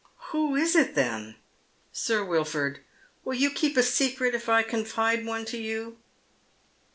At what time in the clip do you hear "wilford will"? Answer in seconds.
2.25-3.35